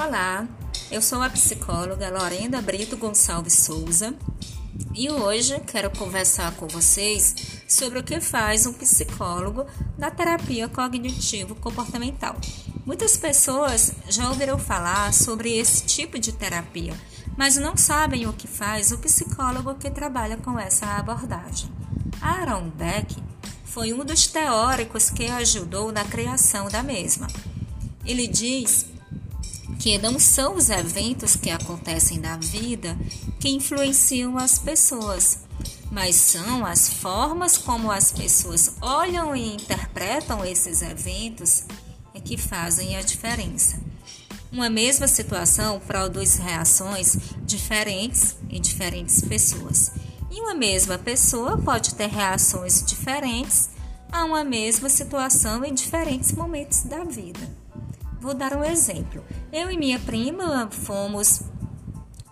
[0.00, 0.46] Olá,
[0.92, 4.14] eu sou a psicóloga Lorenda Brito Gonçalves Souza
[4.94, 9.66] e hoje quero conversar com vocês sobre o que faz um psicólogo
[9.98, 12.36] na terapia cognitivo-comportamental.
[12.86, 16.94] Muitas pessoas já ouviram falar sobre esse tipo de terapia,
[17.36, 21.68] mas não sabem o que faz o psicólogo que trabalha com essa abordagem.
[22.22, 23.16] Aaron Beck
[23.64, 27.26] foi um dos teóricos que ajudou na criação da mesma.
[28.06, 28.86] Ele diz
[29.78, 32.98] que não são os eventos que acontecem na vida
[33.38, 35.38] que influenciam as pessoas,
[35.90, 41.64] mas são as formas como as pessoas olham e interpretam esses eventos
[42.14, 43.78] é que fazem a diferença.
[44.50, 49.92] Uma mesma situação produz reações diferentes em diferentes pessoas.
[50.30, 53.68] E uma mesma pessoa pode ter reações diferentes
[54.10, 57.40] a uma mesma situação em diferentes momentos da vida.
[58.20, 59.24] Vou dar um exemplo.
[59.52, 61.42] Eu e minha prima fomos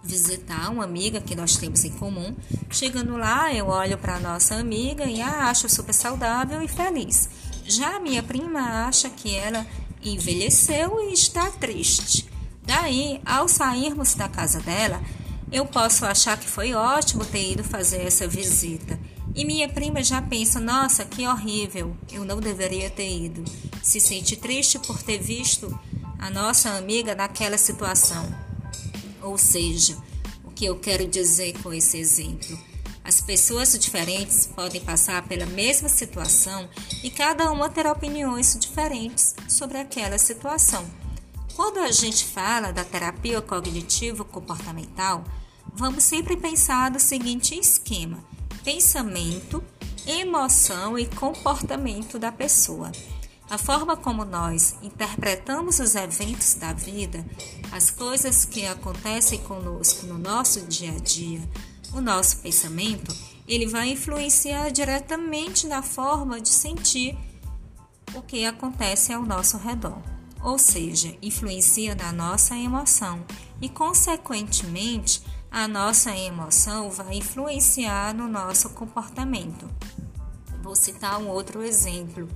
[0.03, 2.35] visitar uma amiga que nós temos em comum.
[2.71, 7.29] Chegando lá, eu olho para nossa amiga e a acho super saudável e feliz.
[7.65, 9.67] Já minha prima acha que ela
[10.03, 12.29] envelheceu e está triste.
[12.65, 15.01] Daí, ao sairmos da casa dela,
[15.53, 18.99] eu posso achar que foi ótimo ter ido fazer essa visita.
[19.37, 23.45] E minha prima já pensa: nossa, que horrível, eu não deveria ter ido.
[23.83, 25.79] Se sente triste por ter visto
[26.19, 28.27] a nossa amiga naquela situação.
[29.23, 29.95] Ou seja,
[30.43, 32.59] o que eu quero dizer com esse exemplo?
[33.05, 36.69] As pessoas diferentes podem passar pela mesma situação
[37.05, 40.85] e cada uma terá opiniões diferentes sobre aquela situação.
[41.55, 45.25] Quando a gente fala da terapia cognitivo-comportamental,
[45.75, 48.25] vamos sempre pensar no seguinte esquema:
[48.67, 49.63] pensamento,
[50.05, 52.91] emoção e comportamento da pessoa.
[53.49, 57.25] A forma como nós interpretamos os eventos da vida,
[57.71, 61.41] as coisas que acontecem conosco no nosso dia a dia,
[61.93, 63.15] o nosso pensamento,
[63.47, 67.17] ele vai influenciar diretamente na forma de sentir
[68.17, 70.03] o que acontece ao nosso redor
[70.47, 73.25] ou seja, influencia na nossa emoção
[73.61, 75.21] e, consequentemente,
[75.57, 79.67] a nossa emoção vai influenciar no nosso comportamento.
[80.63, 82.29] Vou citar um outro exemplo.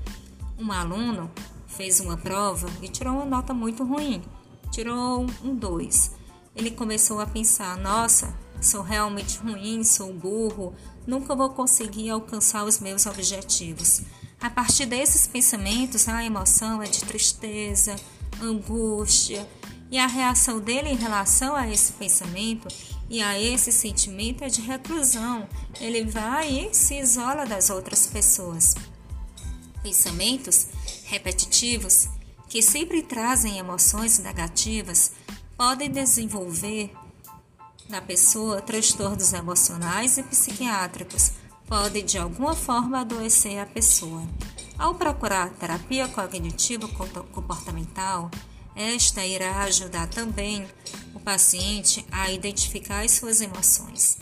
[0.59, 1.31] Um aluno
[1.67, 4.23] fez uma prova e tirou uma nota muito ruim,
[4.71, 6.13] tirou um 2.
[6.57, 10.75] Ele começou a pensar: nossa, sou realmente ruim, sou burro,
[11.07, 14.01] nunca vou conseguir alcançar os meus objetivos.
[14.41, 17.97] A partir desses pensamentos, a emoção é de tristeza,
[18.41, 19.47] angústia,
[19.91, 22.69] e a reação dele em relação a esse pensamento
[23.09, 25.49] e a esse sentimento é de reclusão.
[25.81, 28.75] Ele vai e se isola das outras pessoas.
[29.83, 30.69] Pensamentos
[31.05, 32.09] repetitivos
[32.49, 35.13] que sempre trazem emoções negativas
[35.57, 36.93] podem desenvolver
[37.91, 41.33] na pessoa transtornos emocionais e psiquiátricos,
[41.67, 44.23] pode de alguma forma adoecer a pessoa.
[44.79, 48.31] Ao procurar terapia cognitivo-comportamental,
[48.75, 50.67] esta irá ajudar também
[51.15, 54.19] o paciente a identificar as suas emoções.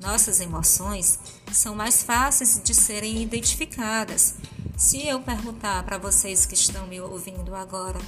[0.00, 1.18] Nossas emoções
[1.52, 4.34] são mais fáceis de serem identificadas.
[4.76, 8.00] Se eu perguntar para vocês que estão me ouvindo agora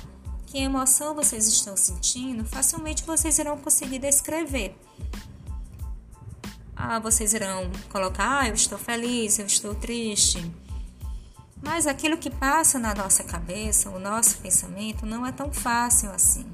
[0.47, 4.77] que emoção vocês estão sentindo, facilmente vocês irão conseguir descrever.
[6.77, 10.45] Ah, vocês irão colocar, ah, eu estou feliz, eu estou triste.
[11.65, 16.47] Mas aquilo que passa na nossa cabeça, o nosso pensamento, não é tão fácil assim.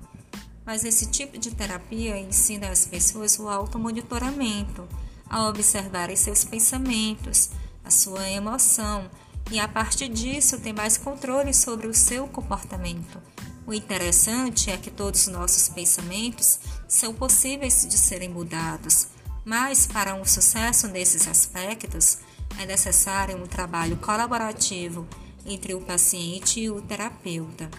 [0.64, 4.88] Mas esse tipo de terapia ensina as pessoas o automonitoramento,
[5.28, 7.50] a observarem seus pensamentos,
[7.84, 9.10] a sua emoção,
[9.50, 13.20] e a partir disso ter mais controle sobre o seu comportamento.
[13.66, 19.08] O interessante é que todos os nossos pensamentos são possíveis de serem mudados
[19.44, 22.18] mas, para um sucesso nesses aspectos,
[22.60, 25.08] é necessário um trabalho colaborativo
[25.46, 27.70] entre o paciente e o terapeuta.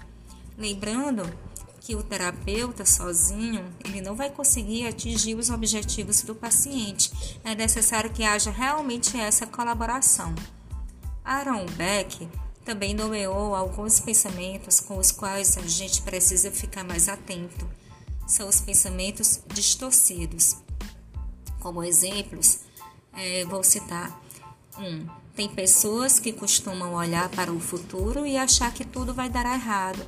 [0.58, 1.22] Lembrando
[1.80, 7.40] que o terapeuta sozinho ele não vai conseguir atingir os objetivos do paciente.
[7.44, 10.34] É necessário que haja realmente essa colaboração.
[11.24, 12.28] Aaron Beck
[12.66, 17.70] também nomeou alguns pensamentos com os quais a gente precisa ficar mais atento.
[18.26, 20.58] São os pensamentos distorcidos.
[21.60, 22.62] Como exemplos,
[23.14, 24.20] é, vou citar
[24.78, 25.06] um.
[25.36, 30.06] Tem pessoas que costumam olhar para o futuro e achar que tudo vai dar errado.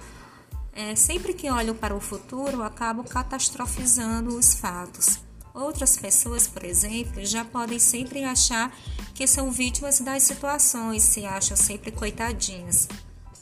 [0.73, 5.19] É, sempre que olham para o futuro, acabam catastrofizando os fatos.
[5.53, 8.75] Outras pessoas, por exemplo, já podem sempre achar
[9.13, 12.87] que são vítimas das situações, se acham sempre coitadinhas.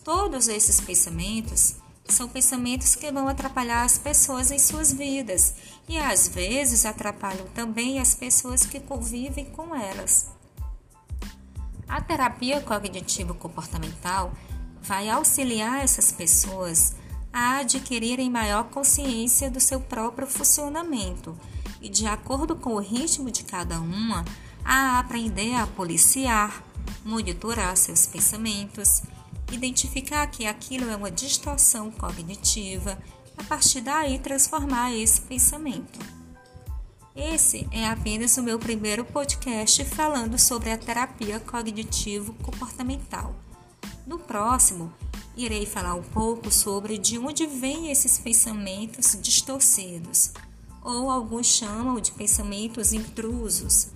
[0.03, 1.75] Todos esses pensamentos
[2.05, 5.53] São pensamentos que vão atrapalhar as pessoas em suas vidas
[5.87, 10.27] e às vezes atrapalham também as pessoas que convivem com elas.
[11.91, 14.31] A terapia cognitivo-comportamental
[14.81, 16.95] vai auxiliar essas pessoas
[17.33, 21.37] a adquirirem maior consciência do seu próprio funcionamento
[21.81, 24.23] e, de acordo com o ritmo de cada uma,
[24.63, 26.63] a aprender a policiar,
[27.03, 29.03] monitorar seus pensamentos,
[29.51, 32.97] identificar que aquilo é uma distorção cognitiva,
[33.37, 35.99] a partir daí transformar esse pensamento.
[37.15, 43.35] Esse é apenas o meu primeiro podcast falando sobre a terapia cognitivo-comportamental.
[44.07, 44.93] No próximo,
[45.35, 50.31] irei falar um pouco sobre de onde vêm esses pensamentos distorcidos,
[50.81, 53.89] ou alguns chamam de pensamentos intrusos.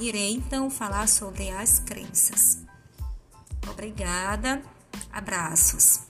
[0.00, 2.64] Irei então falar sobre as crenças.
[3.68, 4.62] Obrigada,
[5.12, 6.05] abraços.